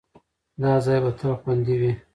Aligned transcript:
دا 0.61 0.73
ځای 0.85 0.99
به 1.03 1.11
تل 1.19 1.31
خوندي 1.41 1.75
وي. 1.81 1.91